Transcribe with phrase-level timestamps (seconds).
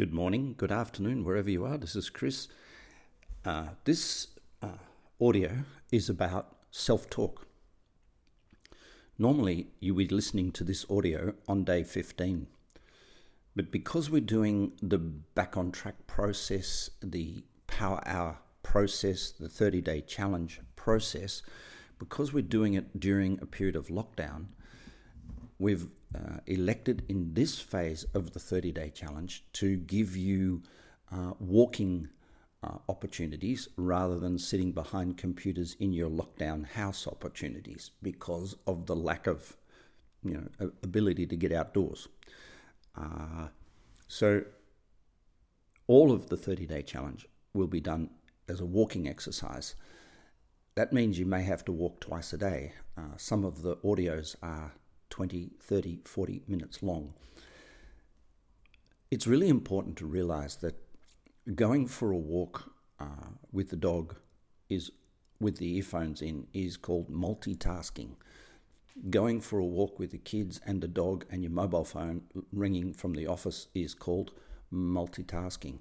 [0.00, 1.76] Good morning, good afternoon, wherever you are.
[1.76, 2.48] This is Chris.
[3.44, 4.28] Uh, this
[4.62, 4.78] uh,
[5.20, 7.46] audio is about self talk.
[9.18, 12.46] Normally, you would be listening to this audio on day 15.
[13.54, 19.82] But because we're doing the back on track process, the power hour process, the 30
[19.82, 21.42] day challenge process,
[21.98, 24.46] because we're doing it during a period of lockdown,
[25.60, 30.62] we've uh, elected in this phase of the 30 day challenge to give you
[31.12, 32.08] uh, walking
[32.64, 38.96] uh, opportunities rather than sitting behind computers in your lockdown house opportunities because of the
[38.96, 39.56] lack of
[40.24, 42.08] you know ability to get outdoors.
[42.96, 43.48] Uh,
[44.08, 44.42] so
[45.86, 48.10] all of the 30 day challenge will be done
[48.48, 49.74] as a walking exercise.
[50.74, 52.72] That means you may have to walk twice a day.
[52.96, 54.72] Uh, some of the audios are
[55.10, 57.14] 20, 30, 40 minutes long.
[59.10, 60.76] It's really important to realize that
[61.54, 64.16] going for a walk uh, with the dog
[64.68, 64.90] is
[65.40, 68.10] with the earphones in is called multitasking.
[69.08, 72.92] Going for a walk with the kids and the dog and your mobile phone ringing
[72.92, 74.32] from the office is called
[74.72, 75.80] multitasking.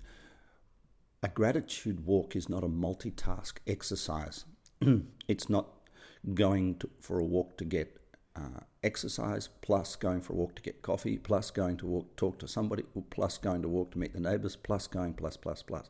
[1.22, 4.46] A gratitude walk is not a multitask exercise.
[5.28, 5.68] it's not
[6.34, 7.98] going to, for a walk to get
[8.36, 12.40] uh, exercise, plus going for a walk to get coffee, plus going to walk, talk
[12.40, 15.90] to somebody, plus going to walk to meet the neighbours, plus going, plus, plus, plus.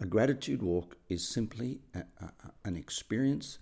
[0.00, 2.30] A gratitude walk is simply a, a,
[2.64, 3.58] an experience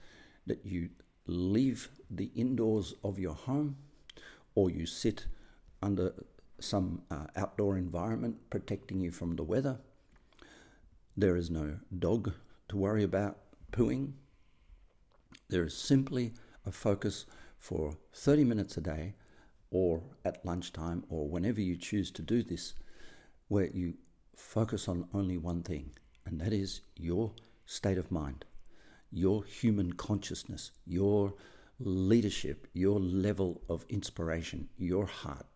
[0.46, 0.90] that you
[1.26, 3.76] leave the indoors of your home
[4.54, 5.26] or you sit
[5.82, 6.12] under
[6.60, 9.78] some uh, outdoor environment protecting you from the weather.
[11.16, 12.32] There is no dog
[12.68, 13.38] to worry about
[13.72, 14.12] pooing.
[15.48, 16.32] There is simply
[16.66, 17.26] a focus
[17.64, 19.14] for 30 minutes a day
[19.70, 22.74] or at lunchtime or whenever you choose to do this,
[23.48, 23.94] where you
[24.36, 25.90] focus on only one thing,
[26.26, 27.32] and that is your
[27.64, 28.44] state of mind,
[29.10, 31.32] your human consciousness, your
[31.80, 35.46] leadership, your level of inspiration, your heart.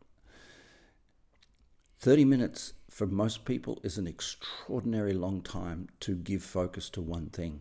[1.98, 7.26] 30 minutes for most people is an extraordinary long time to give focus to one
[7.26, 7.60] thing.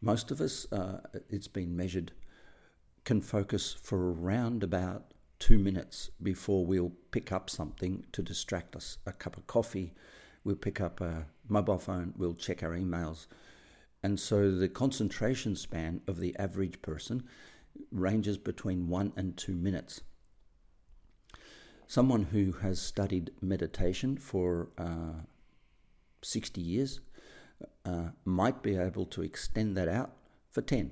[0.00, 2.12] Most of us, uh, it's been measured
[3.08, 8.98] can focus for around about two minutes before we'll pick up something to distract us
[9.06, 9.94] a cup of coffee,
[10.44, 13.26] we'll pick up a mobile phone, we'll check our emails.
[14.02, 17.22] And so the concentration span of the average person
[17.90, 20.02] ranges between one and two minutes.
[21.86, 25.22] Someone who has studied meditation for uh,
[26.20, 27.00] 60 years
[27.86, 30.10] uh, might be able to extend that out
[30.50, 30.90] for 10.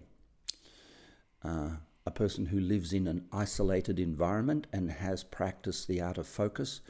[1.45, 1.69] Uh,
[2.07, 6.81] a person who lives in an isolated environment and has practiced the art of focus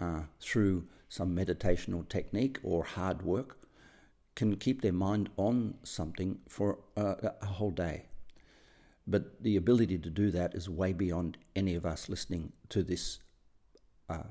[0.00, 3.58] uh, through some meditation or technique or hard work
[4.36, 8.04] can keep their mind on something for a, a whole day.
[9.06, 13.20] But the ability to do that is way beyond any of us listening to this
[14.10, 14.28] uh,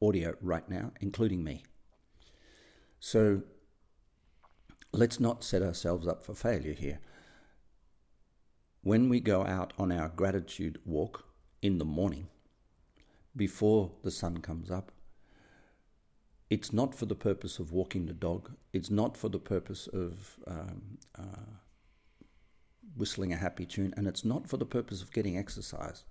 [0.00, 1.64] audio right now, including me.
[3.00, 3.42] So
[4.92, 7.00] let's not set ourselves up for failure here
[8.82, 11.24] when we go out on our gratitude walk
[11.62, 12.28] in the morning,
[13.34, 14.90] before the sun comes up,
[16.50, 18.50] it's not for the purpose of walking the dog.
[18.72, 21.56] It's not for the purpose of um, uh,
[22.96, 26.04] whistling a happy tune, and it's not for the purpose of getting exercise.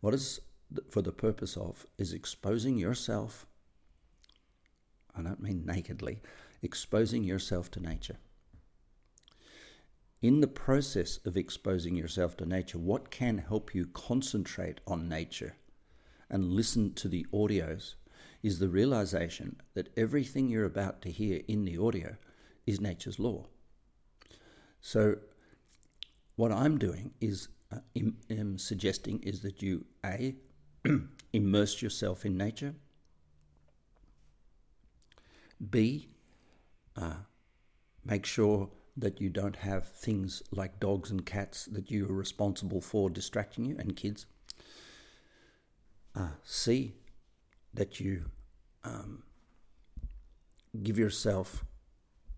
[0.00, 0.40] What is
[0.90, 3.46] for the purpose of is exposing yourself.
[5.16, 6.20] I don't mean nakedly,
[6.62, 8.18] exposing yourself to nature
[10.20, 15.56] in the process of exposing yourself to nature, what can help you concentrate on nature
[16.28, 17.94] and listen to the audios
[18.42, 22.16] is the realization that everything you're about to hear in the audio
[22.66, 23.46] is nature's law.
[24.80, 25.16] So,
[26.36, 30.36] what I'm doing is uh, im- am suggesting is that you a
[31.32, 32.74] immerse yourself in nature.
[35.70, 36.08] B
[36.96, 37.14] uh,
[38.04, 42.80] make sure that you don't have things like dogs and cats that you are responsible
[42.80, 44.26] for distracting you and kids.
[46.16, 46.94] Uh, C,
[47.72, 48.24] that you
[48.82, 49.22] um,
[50.82, 51.64] give yourself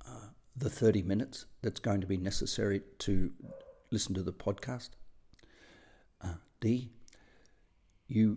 [0.06, 3.32] uh, the 30 minutes that's going to be necessary to
[3.90, 4.90] listen to the podcast.
[6.22, 6.90] Uh, D,
[8.06, 8.36] you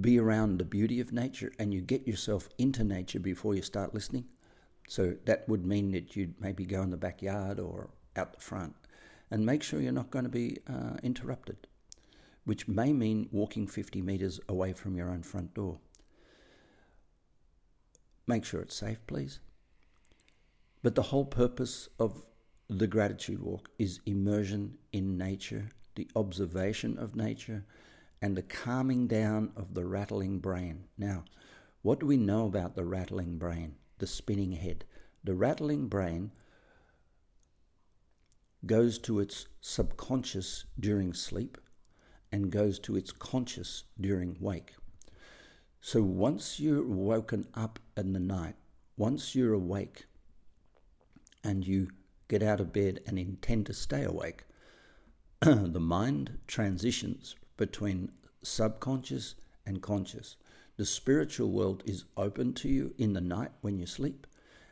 [0.00, 3.94] be around the beauty of nature and you get yourself into nature before you start
[3.94, 4.24] listening.
[4.90, 8.74] So that would mean that you'd maybe go in the backyard or out the front
[9.30, 11.68] and make sure you're not going to be uh, interrupted,
[12.44, 15.78] which may mean walking 50 metres away from your own front door.
[18.26, 19.38] make sure it's safe, please.
[20.82, 22.24] But the whole purpose of
[22.68, 27.64] the gratitude walk is immersion in nature, the observation of nature,
[28.20, 30.86] and the calming down of the rattling brain.
[30.98, 31.26] Now,
[31.82, 34.84] what do we know about the rattling brain, the spinning head?
[35.22, 36.32] The rattling brain
[38.66, 41.56] goes to its subconscious during sleep
[42.32, 44.74] and goes to its conscious during wake.
[45.80, 48.56] So once you're woken up in the night,
[48.96, 50.04] once you're awake
[51.42, 51.88] and you
[52.28, 54.44] get out of bed and intend to stay awake,
[55.40, 58.12] the mind transitions between
[58.42, 60.36] subconscious and conscious.
[60.80, 64.26] The spiritual world is open to you in the night when you sleep,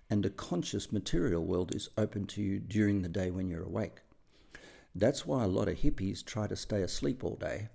[0.09, 3.99] and the conscious material world is open to you during the day when you're awake.
[4.95, 7.69] That's why a lot of hippies try to stay asleep all day.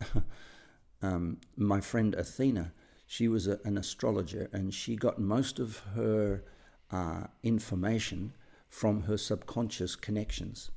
[1.02, 2.72] um, my friend Athena,
[3.06, 6.44] she was a, an astrologer and she got most of her
[6.90, 8.32] uh, information
[8.70, 10.70] from her subconscious connections,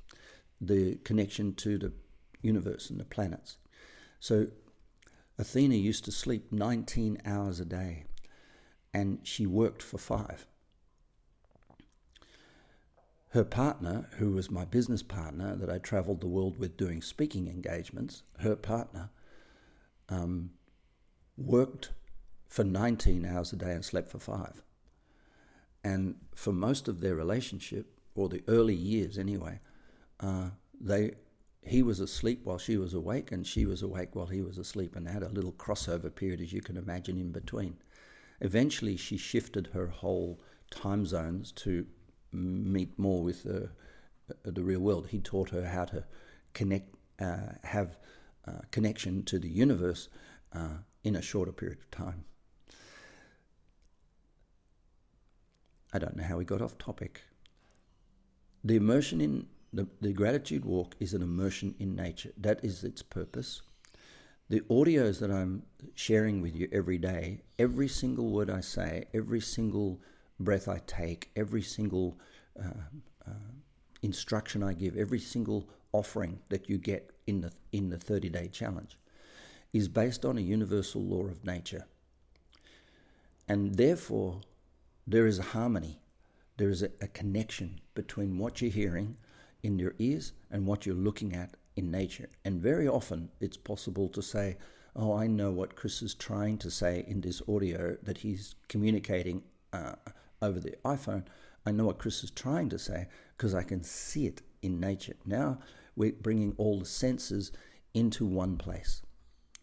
[0.59, 1.93] the connection to the
[2.41, 3.55] universe and the planets.
[4.19, 4.47] So
[5.41, 8.03] Athena used to sleep 19 hours a day
[8.93, 10.45] and she worked for five.
[13.29, 17.47] Her partner, who was my business partner that I traveled the world with doing speaking
[17.47, 19.09] engagements, her partner
[20.09, 20.51] um,
[21.35, 21.89] worked
[22.47, 24.61] for 19 hours a day and slept for five.
[25.83, 29.59] And for most of their relationship, or the early years anyway,
[30.19, 30.49] uh,
[30.79, 31.13] they
[31.63, 34.95] he was asleep while she was awake, and she was awake while he was asleep,
[34.95, 37.77] and had a little crossover period, as you can imagine, in between.
[38.39, 40.41] Eventually, she shifted her whole
[40.71, 41.85] time zones to
[42.31, 43.69] meet more with the,
[44.43, 45.07] the real world.
[45.07, 46.03] He taught her how to
[46.53, 47.97] connect, uh, have
[48.47, 50.09] uh, connection to the universe
[50.53, 52.25] uh, in a shorter period of time.
[55.93, 57.21] I don't know how we got off topic.
[58.63, 62.31] The immersion in the, the gratitude walk is an immersion in nature.
[62.37, 63.61] That is its purpose.
[64.49, 65.63] The audios that I'm
[65.95, 70.01] sharing with you every day, every single word I say, every single
[70.39, 72.19] breath I take, every single
[72.59, 72.67] uh,
[73.25, 73.31] uh,
[74.01, 78.47] instruction I give, every single offering that you get in the in the 30 day
[78.47, 78.97] challenge
[79.73, 81.85] is based on a universal law of nature.
[83.47, 84.41] And therefore,
[85.07, 86.01] there is a harmony,
[86.57, 89.15] there is a, a connection between what you're hearing
[89.63, 92.29] in your ears and what you're looking at in nature.
[92.45, 94.57] And very often it's possible to say,
[94.93, 99.41] Oh, I know what Chris is trying to say in this audio that he's communicating
[99.71, 99.93] uh,
[100.41, 101.23] over the iPhone.
[101.65, 105.15] I know what Chris is trying to say because I can see it in nature.
[105.25, 105.59] Now
[105.95, 107.53] we're bringing all the senses
[107.93, 109.01] into one place.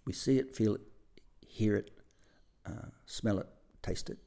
[0.07, 0.81] We see it, feel it,
[1.47, 1.91] hear it,
[2.65, 3.49] uh, smell it,
[3.83, 4.19] taste it.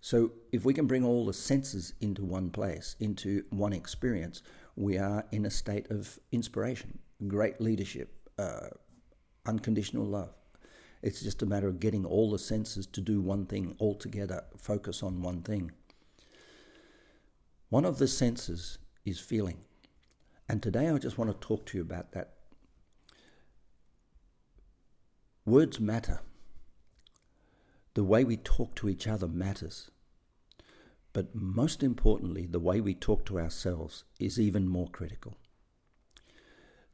[0.00, 4.42] So if we can bring all the senses into one place, into one experience,
[4.76, 6.98] we are in a state of inspiration,
[7.28, 8.68] great leadership, uh,
[9.46, 10.34] unconditional love.
[11.02, 14.42] It's just a matter of getting all the senses to do one thing all together,
[14.56, 15.70] focus on one thing.
[17.68, 19.58] One of the senses is feeling.
[20.48, 22.34] And today I just want to talk to you about that.
[25.44, 26.20] Words matter.
[27.94, 29.90] The way we talk to each other matters.
[31.14, 35.38] But most importantly, the way we talk to ourselves is even more critical.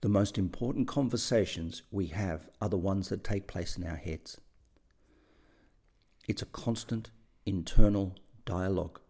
[0.02, 4.38] The most important conversations we have are the ones that take place in our heads.
[6.28, 7.10] It's a constant
[7.44, 9.00] internal dialogue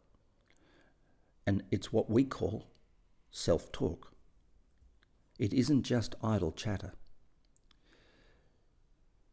[1.46, 2.70] and it's what we call
[3.32, 4.12] self talk.
[5.38, 6.92] It isn't just idle chatter.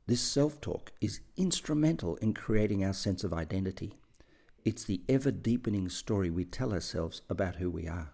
[0.08, 3.94] This self talk is instrumental in creating our sense of identity.
[4.68, 8.12] It's the ever deepening story we tell ourselves about who we are.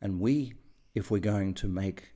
[0.00, 0.54] And we,
[0.94, 2.10] if we're going to make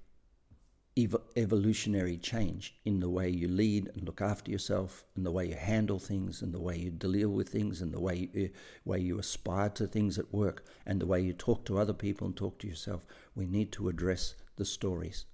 [0.97, 5.49] ev- evolutionary change in the way you lead and look after yourself, and the way
[5.49, 8.49] you handle things, and the way you deal with things, and the way you, uh,
[8.85, 12.29] way you aspire to things at work, and the way you talk to other people
[12.29, 13.05] and talk to yourself.
[13.35, 15.25] We need to address the stories.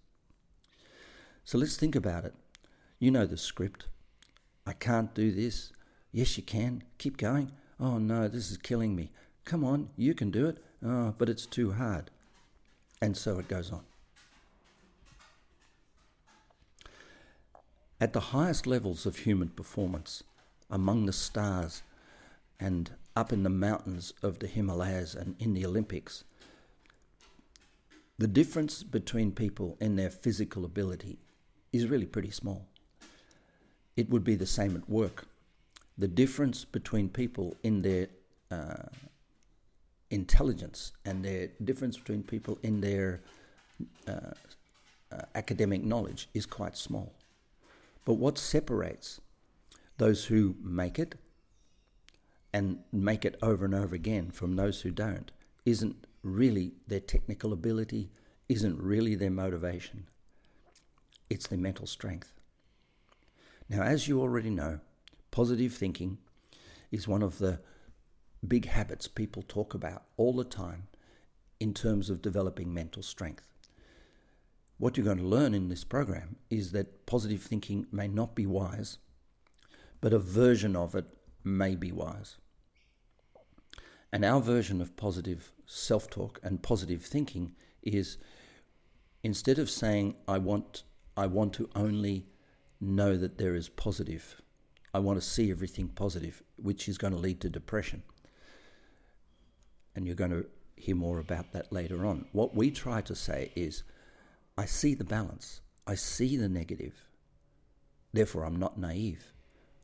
[1.44, 2.34] So let's think about it.
[2.98, 3.88] You know the script.
[4.66, 5.73] I can't do this.
[6.12, 6.82] Yes, you can.
[6.99, 7.52] Keep going.
[7.78, 9.11] Oh no, this is killing me.
[9.44, 10.58] Come on, you can do it.
[10.85, 12.11] Oh, but it's too hard.
[13.00, 13.85] And so it goes on.
[18.00, 20.23] At the highest levels of human performance,
[20.70, 21.82] among the stars
[22.58, 26.25] and up in the mountains of the Himalayas and in the Olympics,
[28.18, 31.18] the difference between people in their physical ability
[31.73, 32.66] is really pretty small.
[33.96, 35.26] It would be the same at work.
[35.98, 38.08] The difference between people in their
[38.50, 38.88] uh,
[40.10, 43.22] intelligence and the difference between people in their
[44.06, 44.32] uh,
[45.12, 47.12] uh, academic knowledge is quite small.
[48.04, 49.20] But what separates
[49.98, 51.16] those who make it
[52.52, 55.30] and make it over and over again from those who don't
[55.64, 58.10] isn't really their technical ability,
[58.48, 60.06] isn't really their motivation.
[61.28, 62.32] It's their mental strength.
[63.68, 64.80] Now, as you already know,
[65.30, 66.18] positive thinking
[66.90, 67.61] is one of the
[68.46, 70.87] big habits people talk about all the time
[71.58, 73.46] in terms of developing mental strength.
[74.78, 78.46] What you're going to learn in this program is that positive thinking may not be
[78.46, 78.99] wise,
[80.00, 81.06] but a version of it
[81.42, 82.37] may be wise.
[84.12, 88.18] And our version of positive self talk and positive thinking is
[89.23, 90.85] instead of saying, I want,
[91.16, 92.26] I want to only
[92.80, 94.40] know that there is positive,
[94.92, 98.02] I want to see everything positive, which is going to lead to depression.
[99.95, 102.26] And you're going to hear more about that later on.
[102.33, 103.83] What we try to say is,
[104.59, 106.95] I see the balance, I see the negative,
[108.12, 109.33] therefore I'm not naive.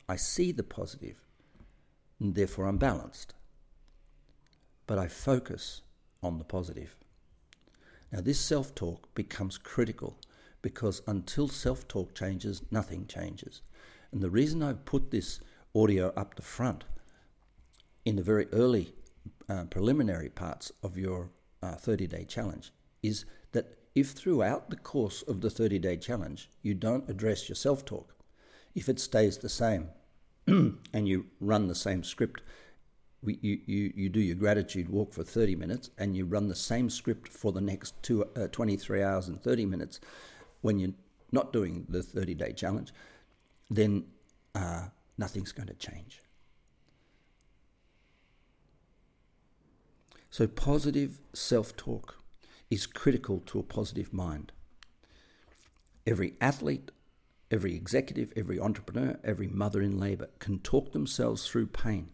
[0.09, 1.23] I see the positive,
[2.21, 3.35] and therefore I'm balanced.
[4.87, 5.83] But I focus
[6.23, 6.97] on the positive.
[8.11, 10.19] Now, this self talk becomes critical
[10.63, 13.61] because until self talk changes, nothing changes.
[14.13, 15.41] And the reason I've put this
[15.75, 16.85] audio up the front
[18.05, 18.95] in the very early
[19.49, 21.31] uh, preliminary parts of your
[21.63, 26.51] 30 uh, day challenge is that if throughout the course of the 30 day challenge
[26.63, 28.15] you don't address your self talk,
[28.75, 29.89] if it stays the same
[30.47, 32.43] and you run the same script,
[33.25, 36.91] you, you, you do your gratitude walk for 30 minutes and you run the same
[36.91, 40.01] script for the next two, uh, 23 hours and 30 minutes
[40.63, 40.95] when you're
[41.31, 42.93] not doing the 30 day challenge,
[43.71, 44.05] then
[44.55, 44.89] uh,
[45.19, 46.21] nothing's going to change.
[50.31, 52.17] So, positive self talk
[52.71, 54.51] is critical to a positive mind.
[56.07, 56.91] Every athlete,
[57.53, 62.09] Every executive, every entrepreneur, every mother in labour can talk themselves through pain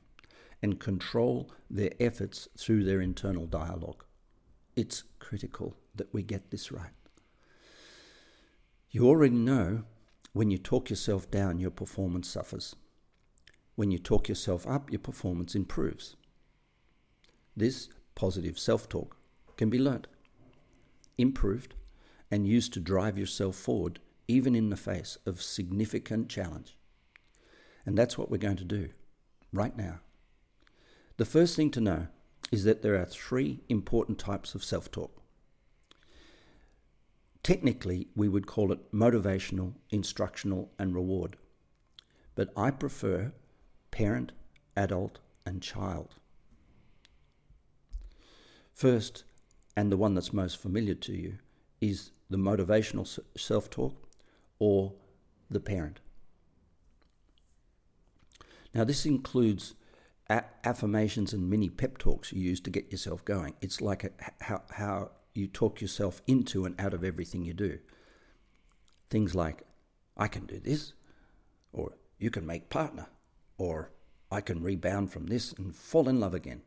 [0.60, 4.02] and control their efforts through their internal dialogue.
[4.74, 6.90] It's critical that we get this right.
[8.90, 9.84] You already know
[10.32, 12.74] when you talk yourself down, your performance suffers.
[13.74, 16.16] When you talk yourself up, your performance improves.
[17.56, 19.16] This positive self talk
[19.56, 20.06] can be learnt,
[21.18, 21.74] improved,
[22.30, 26.76] and used to drive yourself forward even in the face of significant challenge.
[27.84, 28.90] And that's what we're going to do
[29.52, 30.00] right now.
[31.16, 32.08] The first thing to know
[32.50, 35.22] is that there are three important types of self talk.
[37.42, 41.36] Technically, we would call it motivational, instructional, and reward.
[42.34, 43.32] But I prefer
[43.90, 44.32] parent,
[44.76, 46.16] adult, and child.
[48.74, 49.24] First,
[49.76, 51.38] and the one that's most familiar to you,
[51.80, 54.08] is the motivational self talk
[54.58, 54.92] or
[55.50, 56.00] the parent.
[58.74, 59.74] Now, this includes
[60.28, 63.54] affirmations and mini pep talks you use to get yourself going.
[63.60, 67.78] It's like a, how, how you talk yourself into and out of everything you do.
[69.10, 69.62] Things like,
[70.16, 70.92] I can do this,
[71.72, 73.06] or you can make partner,
[73.56, 73.92] or
[74.30, 76.62] I can rebound from this and fall in love again.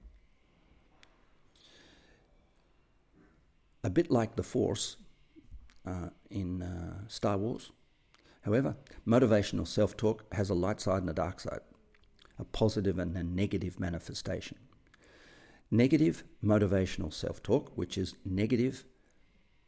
[3.83, 4.97] A bit like the Force
[5.85, 7.71] uh, in uh, Star Wars,
[8.41, 8.75] However,
[9.07, 11.61] motivational self talk has a light side and a dark side,
[12.39, 14.57] a positive and a negative manifestation.
[15.73, 18.83] Negative motivational self talk, which is negative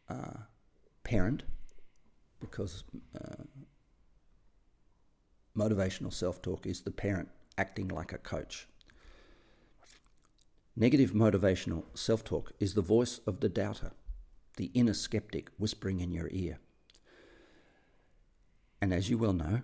[0.09, 0.41] uh,
[1.05, 1.43] parent,
[2.41, 2.83] because
[3.17, 3.43] uh,
[5.57, 8.67] motivational self talk is the parent acting like a coach.
[10.75, 13.91] Negative motivational self talk is the voice of the doubter,
[14.57, 16.59] the inner skeptic whispering in your ear.
[18.81, 19.61] And as you well know,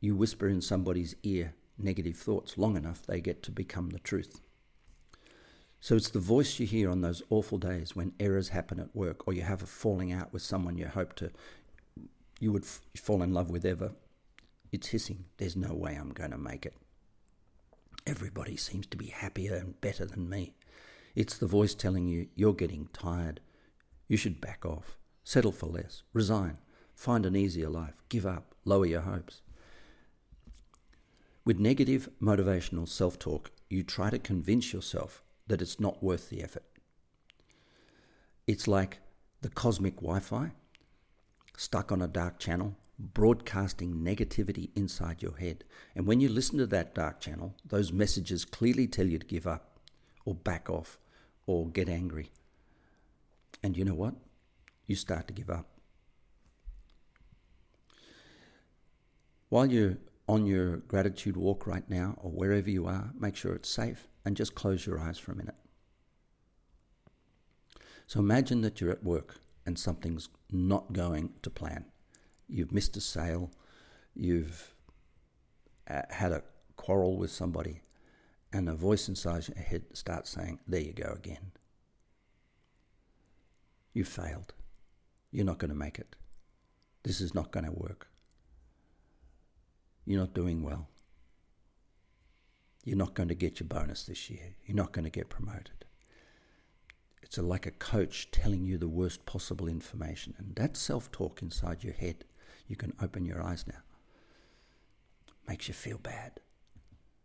[0.00, 4.40] you whisper in somebody's ear negative thoughts long enough, they get to become the truth.
[5.80, 9.26] So it's the voice you hear on those awful days when errors happen at work
[9.26, 11.30] or you have a falling out with someone you hope to
[12.40, 13.92] you would f- fall in love with ever.
[14.70, 15.24] It's hissing.
[15.38, 16.74] There's no way I'm going to make it.
[18.06, 20.54] Everybody seems to be happier and better than me.
[21.14, 23.40] It's the voice telling you you're getting tired.
[24.06, 26.58] You should back off, settle for less, resign,
[26.98, 28.02] Find an easier life.
[28.08, 28.56] Give up.
[28.64, 29.40] Lower your hopes.
[31.44, 36.42] With negative motivational self talk, you try to convince yourself that it's not worth the
[36.42, 36.64] effort.
[38.46, 39.00] It's like
[39.42, 40.52] the cosmic Wi Fi
[41.56, 45.64] stuck on a dark channel broadcasting negativity inside your head.
[45.94, 49.46] And when you listen to that dark channel, those messages clearly tell you to give
[49.46, 49.78] up
[50.24, 50.98] or back off
[51.46, 52.30] or get angry.
[53.62, 54.14] And you know what?
[54.86, 55.66] You start to give up.
[59.48, 63.70] While you're on your gratitude walk right now or wherever you are, make sure it's
[63.70, 65.54] safe and just close your eyes for a minute.
[68.06, 71.86] So imagine that you're at work and something's not going to plan.
[72.46, 73.50] You've missed a sale,
[74.14, 74.74] you've
[75.88, 76.42] uh, had a
[76.76, 77.80] quarrel with somebody,
[78.52, 81.52] and a voice inside your head starts saying, There you go again.
[83.94, 84.52] You failed.
[85.30, 86.16] You're not going to make it.
[87.02, 88.08] This is not going to work.
[90.04, 90.86] You're not doing well.
[92.88, 94.54] You're not going to get your bonus this year.
[94.64, 95.84] You're not going to get promoted.
[97.20, 100.34] It's a, like a coach telling you the worst possible information.
[100.38, 102.24] And that self talk inside your head,
[102.66, 103.80] you can open your eyes now,
[105.46, 106.40] makes you feel bad.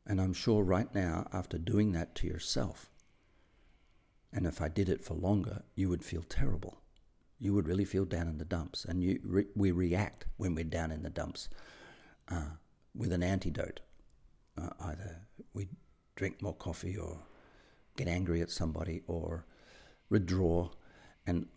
[0.06, 2.90] And I'm sure right now, after doing that to yourself,
[4.34, 6.82] and if I did it for longer, you would feel terrible.
[7.40, 8.84] You would really feel down in the dumps.
[8.84, 11.48] And you re- we react when we're down in the dumps.
[12.28, 12.58] Uh,
[12.96, 13.80] with an antidote.
[14.58, 15.22] Uh, either
[15.54, 15.68] we
[16.16, 17.20] drink more coffee or
[17.96, 19.46] get angry at somebody or
[20.10, 20.70] withdraw.
[21.26, 21.48] And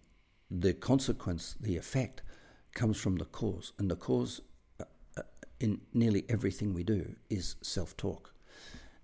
[0.51, 2.23] the consequence, the effect,
[2.75, 3.73] comes from the cause.
[3.79, 4.41] And the cause
[4.81, 4.85] uh,
[5.17, 5.23] uh
[5.61, 8.33] in nearly everything we do is self talk.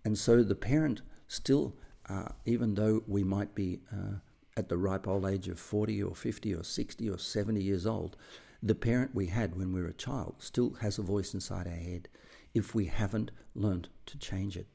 [0.04, 1.75] And so the parent still,
[2.08, 4.16] uh, even though we might be uh,
[4.56, 8.16] at the ripe old age of 40 or 50 or 60 or 70 years old,
[8.62, 11.72] the parent we had when we were a child still has a voice inside our
[11.72, 12.08] head
[12.54, 14.66] if we haven't learned to change it.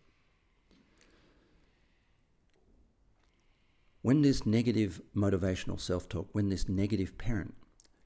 [4.02, 7.56] When this negative motivational self talk, when this negative parent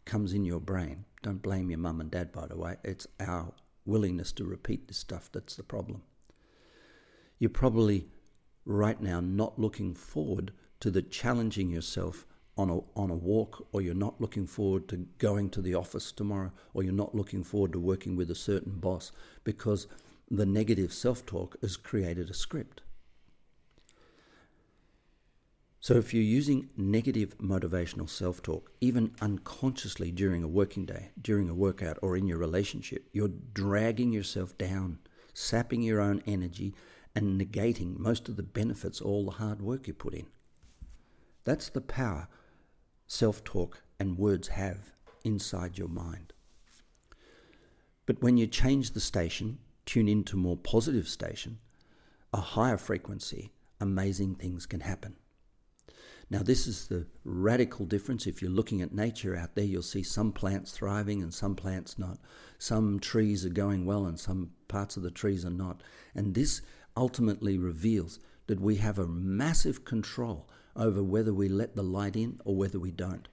[0.06, 3.54] comes in your brain, don't blame your mum and dad, by the way, it's our
[3.86, 6.02] willingness to repeat this stuff that's the problem.
[7.38, 8.08] You're probably
[8.66, 12.26] right now not looking forward to the challenging yourself
[12.62, 16.12] on a, on a walk, or you're not looking forward to going to the office
[16.12, 19.12] tomorrow, or you're not looking forward to working with a certain boss
[19.44, 19.88] because
[20.30, 22.82] the negative self talk has created a script.
[25.80, 31.50] So, if you're using negative motivational self talk, even unconsciously during a working day, during
[31.50, 35.00] a workout, or in your relationship, you're dragging yourself down,
[35.34, 36.76] sapping your own energy,
[37.16, 40.28] and negating most of the benefits, all the hard work you put in.
[41.44, 42.28] That's the power
[43.12, 44.94] self talk and words have
[45.26, 46.32] inside your mind.
[48.06, 51.60] But when you change the station, tune into more positive station,
[52.34, 55.18] a higher frequency, amazing things can happen.
[56.30, 58.28] Now, this is the radical difference.
[58.28, 62.00] If you're looking at nature out there, you'll see some plants thriving and some plants
[62.00, 62.18] not.
[62.60, 65.84] Some trees are going well and some parts of the trees are not.
[66.16, 66.62] And this
[66.96, 72.40] ultimately reveals that we have a massive control over whether we let the light in
[72.46, 73.28] or whether we don't.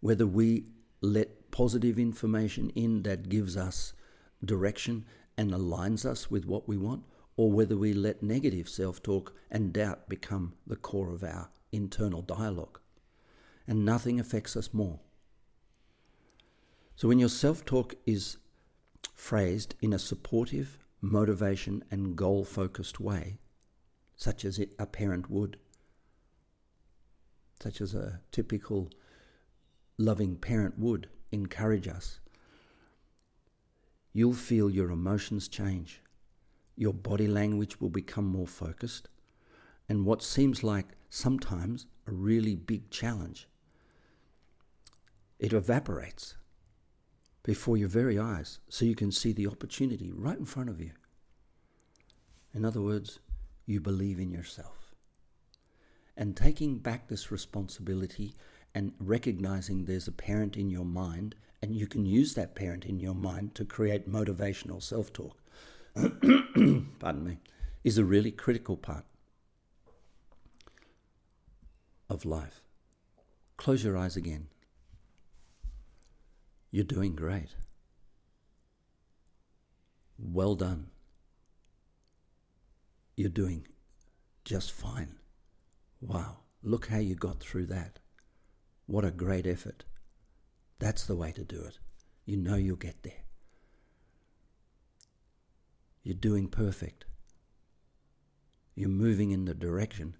[0.00, 0.66] Whether we
[1.00, 3.92] let positive information in that gives us
[4.44, 5.04] direction
[5.36, 7.04] and aligns us with what we want,
[7.36, 12.22] or whether we let negative self talk and doubt become the core of our internal
[12.22, 12.78] dialogue.
[13.66, 15.00] And nothing affects us more.
[16.96, 18.36] So when your self talk is
[19.14, 23.38] phrased in a supportive, motivation, and goal focused way,
[24.16, 25.58] such as a parent would,
[27.64, 28.90] such as a typical
[29.96, 32.20] loving parent would encourage us,
[34.12, 36.02] you'll feel your emotions change.
[36.76, 39.08] Your body language will become more focused.
[39.88, 43.48] And what seems like sometimes a really big challenge,
[45.38, 46.36] it evaporates
[47.44, 50.90] before your very eyes so you can see the opportunity right in front of you.
[52.52, 53.20] In other words,
[53.64, 54.83] you believe in yourself
[56.16, 58.34] and taking back this responsibility
[58.74, 63.00] and recognizing there's a parent in your mind and you can use that parent in
[63.00, 65.38] your mind to create motivational self talk,
[65.94, 67.38] pardon me,
[67.82, 69.04] is a really critical part
[72.10, 72.60] of life.
[73.56, 74.48] Close your eyes again.
[76.70, 77.54] You're doing great.
[80.18, 80.90] Well done.
[83.16, 83.66] You're doing
[84.44, 85.16] just fine.
[86.06, 87.98] Wow, look how you got through that.
[88.84, 89.84] What a great effort.
[90.78, 91.78] That's the way to do it.
[92.26, 93.22] You know you'll get there.
[96.02, 97.06] You're doing perfect.
[98.74, 100.14] You're moving in the direction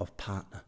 [0.00, 0.62] of partner.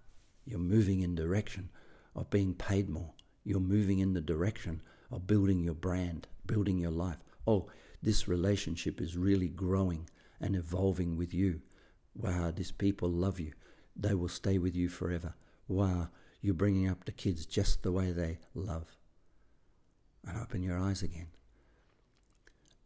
[0.44, 1.70] You're moving in direction
[2.14, 3.14] of being paid more.
[3.42, 7.18] You're moving in the direction of building your brand, building your life.
[7.44, 7.66] Oh,
[8.00, 10.08] this relationship is really growing
[10.40, 11.60] and evolving with you.
[12.14, 13.52] Wow, these people love you.
[13.96, 15.34] They will stay with you forever.
[15.68, 16.08] Wow,
[16.40, 18.96] you're bringing up the kids just the way they love.
[20.26, 21.28] And open your eyes again.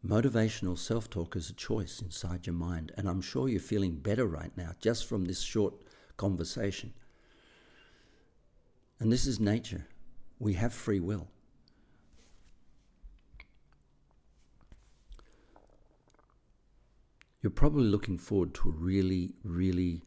[0.05, 4.25] Motivational self talk is a choice inside your mind, and I'm sure you're feeling better
[4.25, 5.73] right now just from this short
[6.17, 6.93] conversation.
[8.99, 9.87] And this is nature.
[10.39, 11.27] We have free will.
[17.41, 20.03] You're probably looking forward to really, really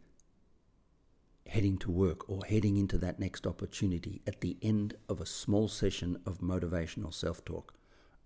[1.47, 5.69] heading to work or heading into that next opportunity at the end of a small
[5.69, 7.75] session of motivational self talk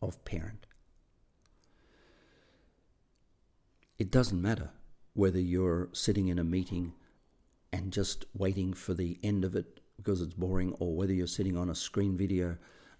[0.01, 0.67] of parent.
[3.99, 4.71] It doesn't matter
[5.14, 6.93] whether you're sitting in a meeting
[7.73, 11.57] and just waiting for the end of it because it's boring, or whether you're sitting
[11.57, 12.57] on a screen video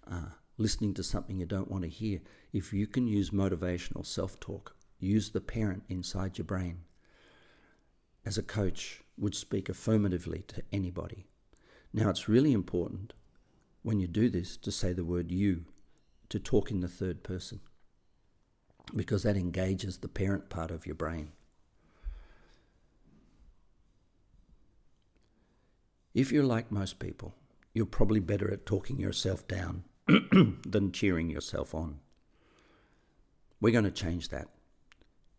[0.09, 2.21] uh, listening to something you don't want to hear.
[2.53, 6.79] If you can use motivational self talk, use the parent inside your brain
[8.25, 11.27] as a coach would speak affirmatively to anybody.
[11.93, 13.13] Now, it's really important
[13.83, 15.65] when you do this to say the word you,
[16.29, 17.59] to talk in the third person,
[18.95, 21.31] because that engages the parent part of your brain.
[26.13, 27.35] If you're like most people,
[27.73, 31.99] you're probably better at talking yourself down than cheering yourself on.
[33.61, 34.47] We're going to change that.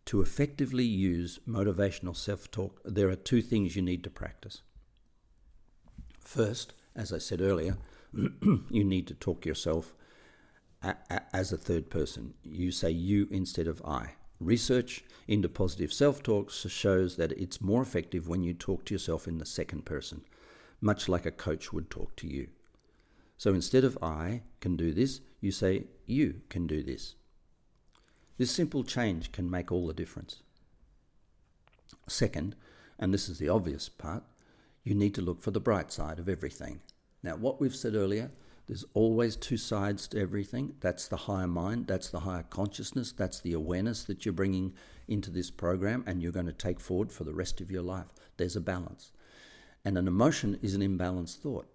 [0.07, 4.61] To effectively use motivational self talk, there are two things you need to practice.
[6.21, 7.77] First, as I said earlier,
[8.13, 9.93] you need to talk yourself
[10.81, 12.35] a- a- as a third person.
[12.41, 14.13] You say you instead of I.
[14.39, 19.27] Research into positive self talk shows that it's more effective when you talk to yourself
[19.27, 20.23] in the second person,
[20.79, 22.47] much like a coach would talk to you.
[23.35, 27.15] So instead of I can do this, you say you can do this.
[28.37, 30.41] This simple change can make all the difference.
[32.07, 32.55] Second,
[32.99, 34.23] and this is the obvious part,
[34.83, 36.79] you need to look for the bright side of everything.
[37.23, 38.31] Now, what we've said earlier,
[38.67, 40.75] there's always two sides to everything.
[40.81, 44.73] That's the higher mind, that's the higher consciousness, that's the awareness that you're bringing
[45.07, 48.07] into this program and you're going to take forward for the rest of your life.
[48.37, 49.11] There's a balance.
[49.83, 51.67] And an emotion is an imbalanced thought.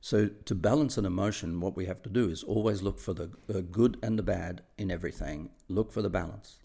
[0.00, 3.26] So, to balance an emotion, what we have to do is always look for the,
[3.70, 5.50] good and the bad in everything.
[5.68, 6.60] Look for the balance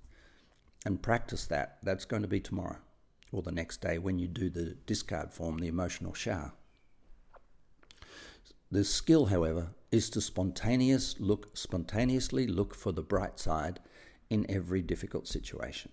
[0.85, 1.77] and practice that.
[1.81, 2.77] That's going to be tomorrow
[3.31, 6.53] or the next day when you do the discard form, the emotional shower.
[8.71, 13.79] The skill, however, is to spontaneous look, spontaneously look for the bright side
[14.29, 15.91] in every difficult situation.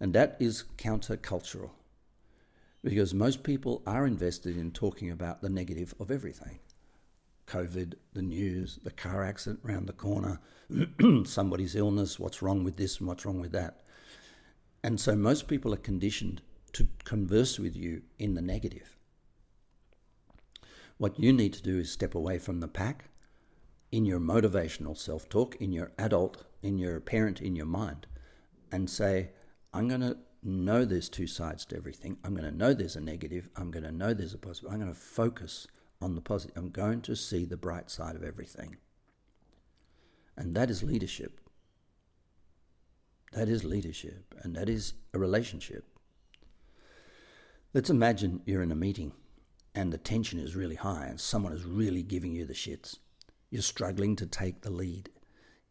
[0.00, 1.70] And that is countercultural
[2.86, 6.60] because most people are invested in talking about the negative of everything
[7.48, 10.40] COVID, the news, the car accident around the corner,
[11.24, 13.82] somebody's illness, what's wrong with this and what's wrong with that.
[14.84, 16.42] And so most people are conditioned
[16.74, 18.96] to converse with you in the negative.
[20.96, 23.06] What you need to do is step away from the pack
[23.90, 28.06] in your motivational self talk, in your adult, in your parent, in your mind,
[28.70, 29.30] and say,
[29.74, 32.18] I'm going to know there's two sides to everything.
[32.24, 33.48] I'm going to know there's a negative.
[33.56, 34.70] I'm going to know there's a positive.
[34.70, 35.66] I'm going to focus
[36.00, 36.56] on the positive.
[36.56, 38.76] I'm going to see the bright side of everything.
[40.36, 41.40] And that is leadership.
[43.32, 44.34] That is leadership.
[44.42, 45.84] And that is a relationship.
[47.74, 49.12] Let's imagine you're in a meeting
[49.74, 52.96] and the tension is really high and someone is really giving you the shits.
[53.50, 55.10] You're struggling to take the lead,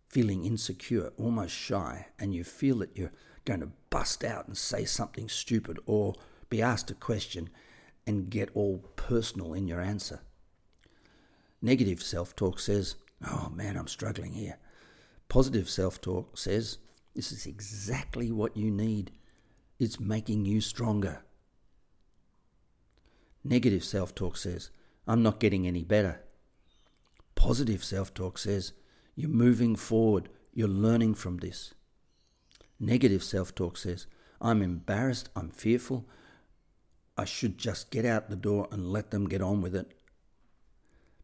[0.07, 3.11] feeling insecure, almost shy, and you feel that you're
[3.45, 6.15] going to bust out and say something stupid or
[6.49, 7.49] be asked a question
[8.05, 10.19] and get all personal in your answer.
[11.61, 14.57] Negative self talk says, Oh man, I'm struggling here.
[15.29, 16.77] Positive self talk says,
[17.15, 19.11] This is exactly what you need.
[19.79, 21.23] It's making you stronger.
[23.43, 24.69] Negative self talk says,
[25.07, 26.21] I'm not getting any better.
[27.35, 28.73] Positive self talk says,
[29.15, 30.29] You're moving forward.
[30.53, 31.73] You're learning from this.
[32.79, 34.07] Negative self talk says,
[34.41, 36.05] I'm embarrassed, I'm fearful,
[37.17, 39.93] I should just get out the door and let them get on with it.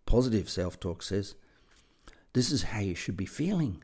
[0.05, 1.35] Positive self talk says,
[2.33, 3.83] This is how you should be feeling.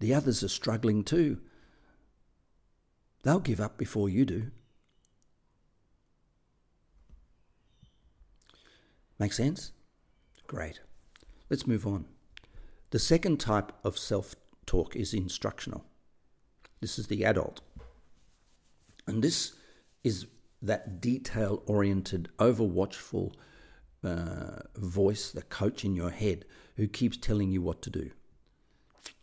[0.00, 1.40] The others are struggling too.
[3.22, 4.50] They'll give up before you do.
[9.18, 9.72] Make sense?
[10.46, 10.80] Great.
[11.50, 12.06] Let's move on.
[12.90, 15.84] The second type of self talk is instructional.
[16.80, 17.60] This is the adult.
[19.06, 19.54] And this
[20.04, 20.26] is
[20.62, 23.34] that detail oriented, over watchful,
[24.04, 26.44] uh, voice, the coach in your head
[26.76, 28.10] who keeps telling you what to do.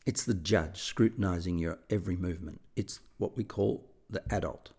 [0.06, 2.62] It's the judge scrutinizing your every movement.
[2.76, 4.72] It's what we call the adult.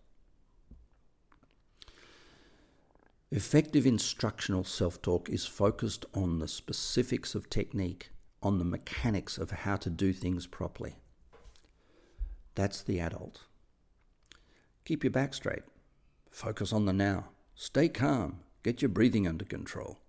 [3.29, 8.09] Effective instructional self talk is focused on the specifics of technique,
[8.41, 10.95] on the mechanics of how to do things properly.
[12.57, 13.41] That's the adult.
[14.83, 15.61] Keep your back straight.
[16.31, 17.25] Focus on the now.
[17.53, 18.39] Stay calm.
[18.63, 19.99] Get your breathing under control.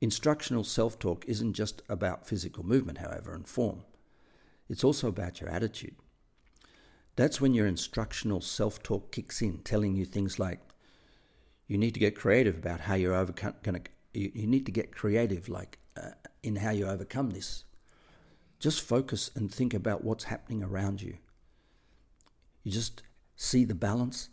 [0.00, 3.84] Instructional self talk isn't just about physical movement, however, and form,
[4.68, 5.94] it's also about your attitude.
[7.14, 10.58] That's when your instructional self talk kicks in, telling you things like,
[11.68, 13.54] you need to get creative about how you're overcome.
[13.62, 16.10] Gonna, you, you need to get creative, like uh,
[16.42, 17.62] in how you overcome this.
[18.58, 21.18] Just focus and think about what's happening around you.
[22.68, 23.02] You just
[23.34, 24.28] see the balance,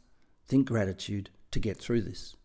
[0.45, 2.36] think gratitude to get through this.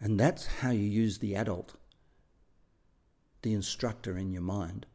[0.00, 1.74] And that's how you use the adult,
[3.42, 4.86] the instructor in your mind,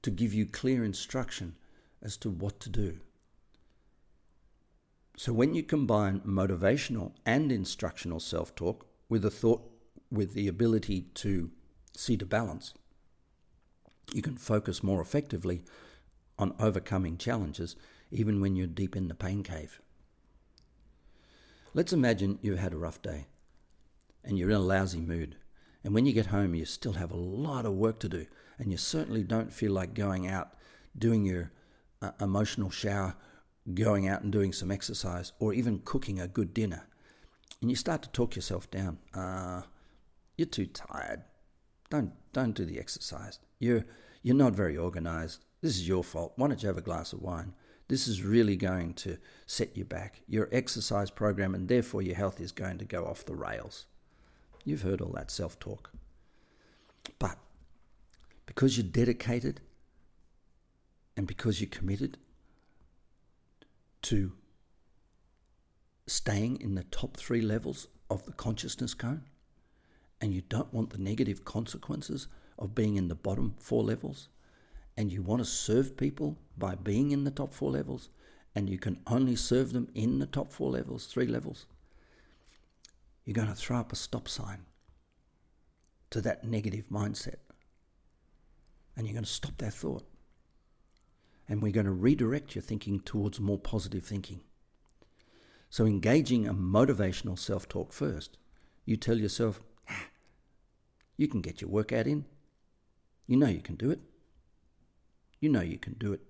[0.00, 1.56] to give you clear instruction
[2.00, 3.00] as to what to do.
[5.18, 9.70] So when you combine motivational and instructional self-talk with a thought
[10.10, 11.50] with the ability to
[11.94, 12.72] see the balance,
[14.14, 15.62] you can focus more effectively
[16.38, 17.76] on overcoming challenges
[18.10, 19.80] even when you're deep in the pain cave.
[21.74, 23.26] Let's imagine you've had a rough day
[24.24, 25.36] and you're in a lousy mood.
[25.84, 28.26] And when you get home, you still have a lot of work to do,
[28.58, 30.54] and you certainly don't feel like going out,
[30.98, 31.52] doing your
[32.02, 33.14] uh, emotional shower,
[33.74, 36.86] going out and doing some exercise, or even cooking a good dinner.
[37.60, 38.98] And you start to talk yourself down.
[39.14, 39.62] Uh,
[40.36, 41.22] you're too tired.
[41.90, 43.38] Don't don't do the exercise.
[43.58, 43.84] You're
[44.22, 45.44] you're not very organized.
[45.60, 46.32] This is your fault.
[46.36, 47.52] Why don't you have a glass of wine?
[47.88, 50.20] This is really going to set you back.
[50.28, 53.86] Your exercise program and therefore your health is going to go off the rails.
[54.64, 55.90] You've heard all that self talk.
[57.18, 57.38] But
[58.46, 59.60] because you're dedicated
[61.16, 62.18] and because you're committed
[64.02, 64.32] to
[66.06, 69.24] staying in the top three levels of the consciousness cone,
[70.20, 74.28] and you don't want the negative consequences of being in the bottom four levels,
[74.98, 78.08] and you want to serve people by being in the top four levels,
[78.56, 81.66] and you can only serve them in the top four levels, three levels,
[83.24, 84.66] you're going to throw up a stop sign
[86.10, 87.36] to that negative mindset.
[88.96, 90.02] And you're going to stop that thought.
[91.48, 94.40] And we're going to redirect your thinking towards more positive thinking.
[95.70, 98.36] So, engaging a motivational self talk first,
[98.84, 100.06] you tell yourself, ah,
[101.16, 102.24] you can get your workout in.
[103.28, 104.00] You know you can do it.
[105.40, 106.20] You know you can do it.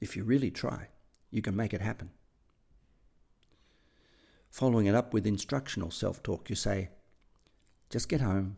[0.00, 0.88] If you really try,
[1.30, 2.10] you can make it happen.
[4.50, 6.90] Following it up with instructional self talk, you say,
[7.90, 8.56] just get home,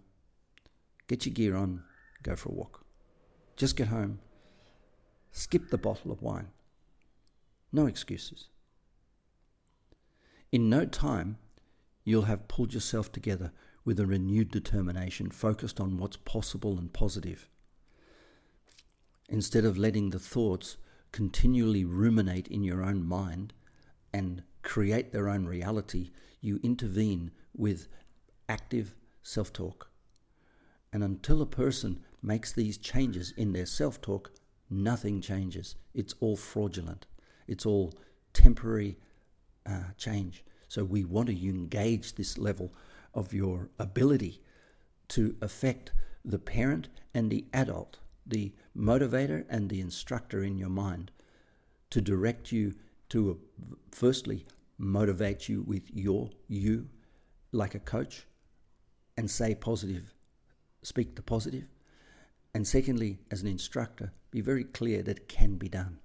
[1.09, 1.83] get your gear on,
[2.23, 2.85] go for a walk.
[3.57, 4.21] Just get home,
[5.33, 6.49] skip the bottle of wine.
[7.73, 8.49] No excuses.
[10.51, 11.39] In no time,
[12.05, 13.53] you'll have pulled yourself together
[13.85, 17.49] with a renewed determination focused on what's possible and positive.
[19.31, 20.77] Instead of letting the thoughts
[21.13, 23.53] continually ruminate in your own mind
[24.13, 27.87] and create their own reality, you intervene with
[28.49, 29.89] active self talk.
[30.93, 34.33] And until a person makes these changes in their self talk,
[34.69, 35.77] nothing changes.
[35.95, 37.07] It's all fraudulent,
[37.47, 37.95] it's all
[38.33, 38.99] temporary
[39.65, 40.45] uh, change.
[40.67, 42.73] So we want to engage this level
[43.15, 44.41] of your ability
[45.09, 45.93] to affect
[46.25, 51.11] the parent and the adult, the motivator and the instructor in your mind,
[51.91, 52.75] to direct you
[53.09, 53.41] to,
[53.91, 54.47] firstly,
[54.79, 56.89] motivate you with your you
[57.53, 58.27] like a coach
[59.17, 60.15] and say positive,
[60.83, 61.69] speak the.
[62.55, 65.99] And secondly, as an instructor, be very clear that it can be done.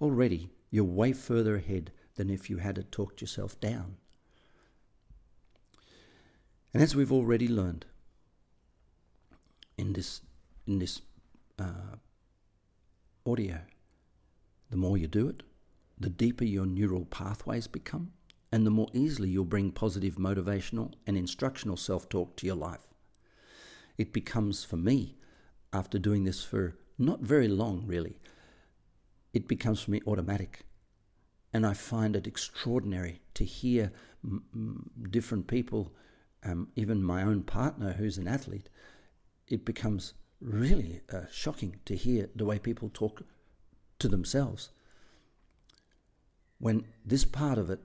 [0.00, 3.96] Already, you're way further ahead than if you had to talk yourself down.
[6.72, 7.86] And as we've already learned
[9.78, 10.20] in this
[10.66, 11.00] in this
[11.58, 11.96] uh,
[13.24, 13.60] audio,
[14.70, 15.42] the more you do it,
[15.98, 18.12] the deeper your neural pathways become,
[18.52, 22.86] and the more easily you'll bring positive motivational and instructional self talk to your life.
[23.96, 25.16] It becomes, for me,
[25.72, 28.20] after doing this for not very long really,
[29.32, 30.64] it becomes for me automatic.
[31.52, 35.94] And I find it extraordinary to hear m- m- different people,
[36.44, 38.68] um, even my own partner who's an athlete,
[39.48, 43.22] it becomes really uh, shocking to hear the way people talk
[43.98, 44.70] to themselves.
[46.58, 47.80] when this part of it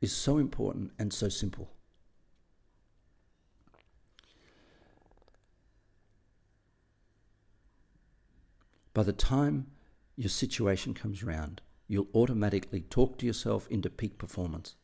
[0.00, 1.70] is so important and so simple.
[8.92, 9.68] By the time
[10.16, 14.74] your situation comes round, you'll automatically talk to yourself into peak performance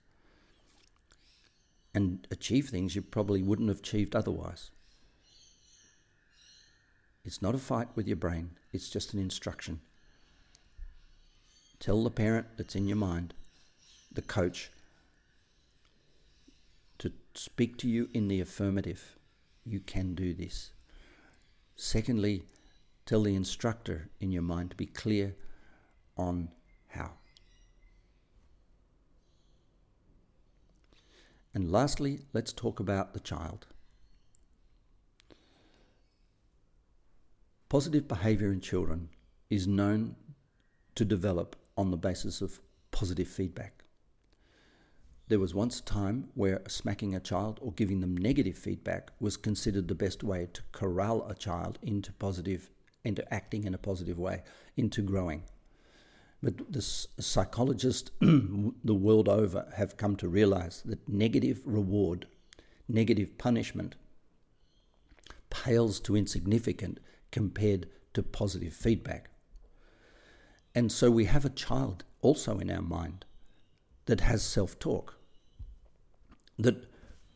[1.93, 4.71] and achieve things you probably wouldn't have achieved otherwise.
[7.27, 9.81] It's not a fight with your brain, it's just an instruction.
[11.81, 13.35] Tell the parent that's in your mind,
[14.13, 14.71] the coach,
[16.99, 19.19] to speak to you in the affirmative.
[19.65, 20.71] You can do this.
[21.75, 22.45] Secondly,
[23.07, 25.35] tell the instructor in your mind to be clear
[26.17, 26.51] on
[26.91, 27.11] how.
[31.53, 33.67] And lastly, let's talk about the child.
[37.69, 39.09] Positive behavior in children
[39.51, 40.15] is known
[40.95, 42.61] to develop on the basis of
[42.93, 43.83] positive feedback.
[45.29, 49.37] There was once a time where smacking a child or giving them negative feedback was
[49.37, 52.71] considered the best way to corral a child into positive,
[53.05, 54.45] into acting in a positive way,
[54.77, 55.43] into growing.
[56.41, 62.29] But the psychologists the world over have come to realize that negative reward,
[62.87, 63.97] negative punishment,
[65.51, 67.01] pales to insignificant
[67.37, 69.29] compared to positive feedback.
[70.75, 73.27] And so we have a child also in our mind
[74.07, 75.19] that has self talk,
[76.59, 76.87] that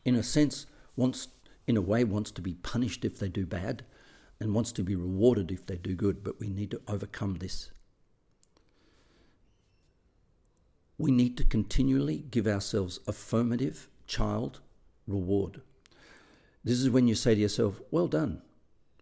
[0.03, 1.27] in a sense wants,
[1.67, 3.85] in a way, wants to be punished if they do bad
[4.39, 7.69] and wants to be rewarded if they do good, but we need to overcome this.
[10.97, 14.61] We need to continually give ourselves affirmative child
[15.05, 15.61] reward.
[16.63, 18.41] This is when you say to yourself, Well done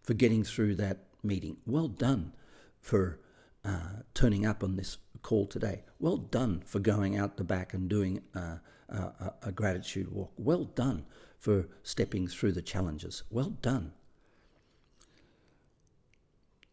[0.02, 1.56] for getting through that meeting.
[1.66, 2.32] Well done
[2.80, 3.20] for
[3.64, 5.84] uh, turning up on this call today.
[5.98, 8.56] Well done for going out the back and doing uh,
[8.88, 10.32] a, a gratitude walk.
[10.36, 11.04] Well done
[11.38, 13.22] for stepping through the challenges.
[13.30, 13.92] Well done.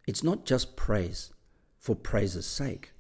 [0.08, 1.34] It's not just praise
[1.78, 2.92] for praise's sake.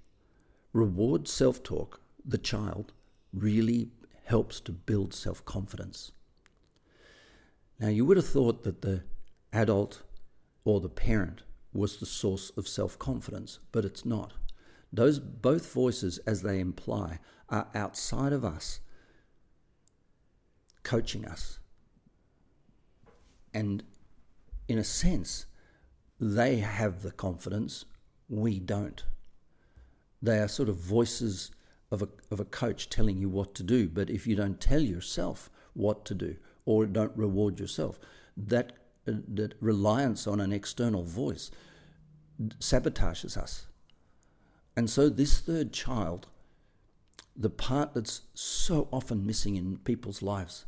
[0.73, 2.91] Reward self talk, the child,
[3.33, 3.91] really
[4.25, 6.11] helps to build self confidence.
[7.79, 9.03] Now, you would have thought that the
[9.53, 10.03] adult
[10.67, 14.33] or the parent was the source of self confidence, but it's not.
[14.91, 18.81] Those both voices, as they imply, are outside of us,
[20.83, 21.59] coaching us.
[23.53, 23.81] And
[24.67, 25.45] in a sense,
[26.19, 27.85] they have the confidence,
[28.27, 29.05] we don't.
[30.21, 31.51] They are sort of voices
[31.91, 34.81] of a, of a coach telling you what to do, but if you don't tell
[34.81, 37.99] yourself what to do or don't reward yourself,
[38.35, 38.73] that,
[39.07, 41.51] that reliance on an external voice
[42.59, 43.67] sabotages us.
[44.75, 46.27] And so, this third child,
[47.35, 50.65] the part that's so often missing in people's lives,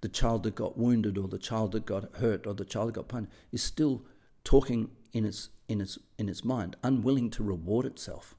[0.00, 2.94] the child that got wounded or the child that got hurt or the child that
[2.94, 4.04] got punished, is still
[4.44, 8.36] talking in its, in its, in its mind, unwilling to reward itself.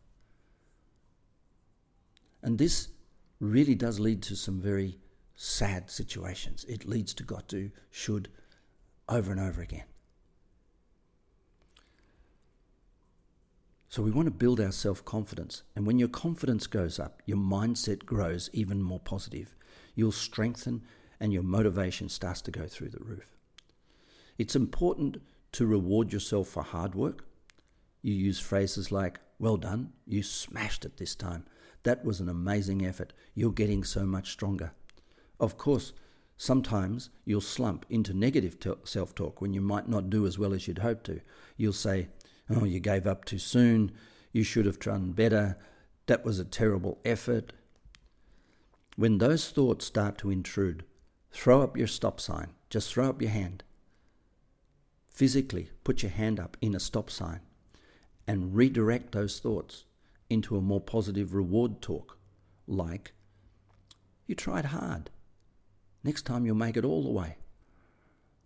[2.41, 2.89] And this
[3.39, 4.99] really does lead to some very
[5.35, 6.65] sad situations.
[6.65, 8.29] It leads to got to, should,
[9.09, 9.83] over and over again.
[13.89, 15.61] So we want to build our self confidence.
[15.75, 19.55] And when your confidence goes up, your mindset grows even more positive.
[19.93, 20.81] You'll strengthen
[21.19, 23.37] and your motivation starts to go through the roof.
[24.37, 25.17] It's important
[25.51, 27.25] to reward yourself for hard work.
[28.01, 31.45] You use phrases like, well done, you smashed it this time.
[31.83, 33.13] That was an amazing effort.
[33.35, 34.71] You're getting so much stronger.
[35.39, 35.93] Of course,
[36.37, 40.67] sometimes you'll slump into negative self talk when you might not do as well as
[40.67, 41.21] you'd hoped to.
[41.57, 42.09] You'll say,
[42.49, 43.91] Oh, you gave up too soon.
[44.31, 45.57] You should have done better.
[46.07, 47.53] That was a terrible effort.
[48.95, 50.83] When those thoughts start to intrude,
[51.31, 52.49] throw up your stop sign.
[52.69, 53.63] Just throw up your hand.
[55.09, 57.41] Physically, put your hand up in a stop sign
[58.27, 59.85] and redirect those thoughts
[60.29, 62.17] into a more positive reward talk,
[62.67, 63.13] like,
[64.25, 65.09] You tried hard.
[66.03, 67.37] Next time you'll make it all the way.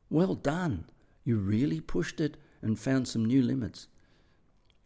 [0.09, 0.85] Well done.
[1.23, 3.87] You really pushed it and found some new limits.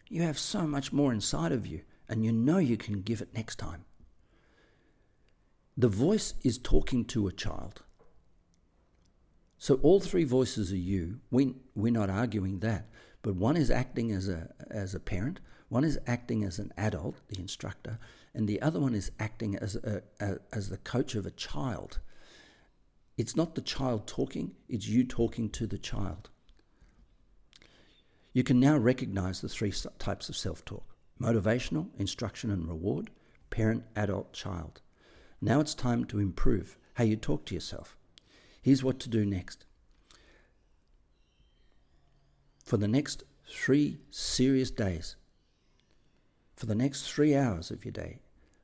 [0.09, 3.33] You have so much more inside of you, and you know you can give it
[3.33, 3.85] next time.
[5.77, 7.83] The voice is talking to a child.
[9.57, 11.19] So all three voices are you.
[11.29, 12.89] We, we're not arguing that.
[13.21, 17.21] But one is acting as a, as a parent, one is acting as an adult,
[17.29, 17.99] the instructor,
[18.33, 21.99] and the other one is acting as, a, a, as the coach of a child.
[23.17, 26.29] It's not the child talking, it's you talking to the child.
[28.33, 33.11] You can now recognize the three types of self talk motivational, instruction and reward,
[33.51, 34.81] parent, adult, child.
[35.39, 37.95] Now it's time to improve how you talk to yourself.
[38.61, 39.65] Here's what to do next.
[42.65, 45.15] For the next three serious days,
[46.55, 48.19] for the next three hours of your day,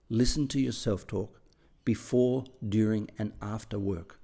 [0.09, 1.41] listen to your self talk
[1.83, 4.16] before, during, and after work.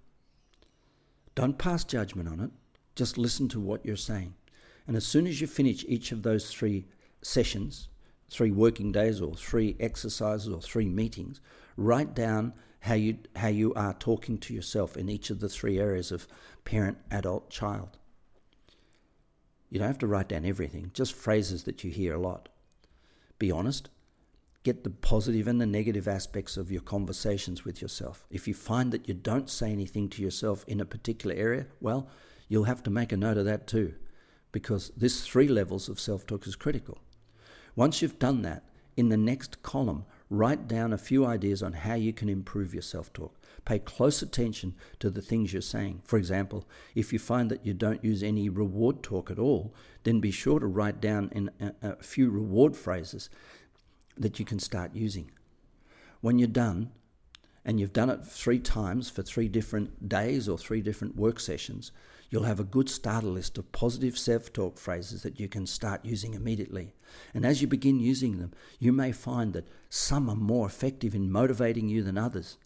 [1.35, 2.51] Don't pass judgment on it,
[2.95, 4.35] just listen to what you're saying.
[4.87, 6.85] And as soon as you finish each of those three
[7.21, 7.87] sessions,
[8.29, 11.39] three working days or three exercises or three meetings,
[11.77, 15.79] write down how you how you are talking to yourself in each of the three
[15.79, 16.27] areas of
[16.65, 17.97] parent, adult, child.
[19.69, 22.49] You don't have to write down everything, just phrases that you hear a lot.
[23.39, 23.89] Be honest.
[24.63, 28.25] Get the positive and the negative aspects of your conversations with yourself.
[28.29, 32.07] If you find that you don't say anything to yourself in a particular area, well,
[32.47, 33.93] you'll have to make a note of that too,
[34.53, 36.99] because this three levels of self talk is critical.
[37.75, 38.63] Once you've done that,
[38.95, 42.83] in the next column, write down a few ideas on how you can improve your
[42.83, 43.35] self talk.
[43.65, 46.01] Pay close attention to the things you're saying.
[46.03, 50.19] For example, if you find that you don't use any reward talk at all, then
[50.19, 53.29] be sure to write down in a, a few reward phrases
[54.17, 55.31] that you can start using.
[56.21, 56.91] When you're done,
[57.65, 61.91] and you've done it three times for three different days or three different work sessions,
[62.29, 66.03] you'll have a good starter list of positive self talk phrases that you can start
[66.03, 66.93] using immediately.
[67.33, 71.31] And as you begin using them, you may find that some are more effective in
[71.31, 72.57] motivating you than others.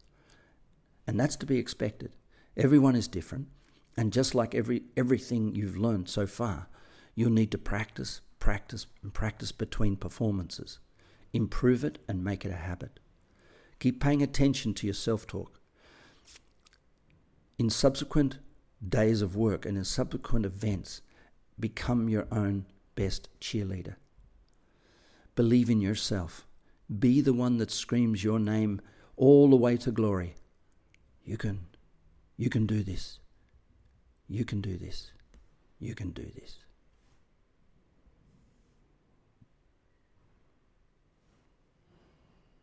[1.05, 2.11] And that's to be expected.
[2.55, 3.47] Everyone is different.
[3.95, 6.67] And just like every, everything you've learned so far,
[7.15, 10.79] you'll need to practice, practice, and practice between performances
[11.33, 12.99] improve it, and make it a habit.
[13.79, 15.59] Keep paying attention to your self talk.
[17.59, 18.39] In subsequent
[18.87, 21.01] days of work and in subsequent events,
[21.59, 22.65] become your own
[22.95, 23.95] best cheerleader.
[25.35, 26.45] Believe in yourself.
[26.99, 28.81] Be the one that screams your name
[29.15, 30.35] all the way to glory.
[31.25, 31.67] You can,
[32.37, 33.19] you can do this.
[34.27, 35.11] You can do this.
[35.79, 36.59] You can do this.